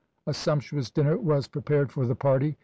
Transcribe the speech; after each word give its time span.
A 0.25 0.33
sumptuous 0.33 0.89
dinner 0.89 1.15
was 1.15 1.47
pre 1.47 1.61
pared 1.61 1.91
for 1.91 2.07
the 2.07 2.15
party. 2.15 2.57